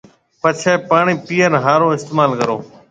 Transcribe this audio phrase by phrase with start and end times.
[0.41, 2.57] پڇيَ پاڻِي پيئڻ هارو استعمال ڪرو